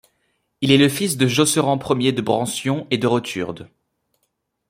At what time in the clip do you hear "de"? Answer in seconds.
1.15-1.27, 2.11-2.23, 2.97-3.05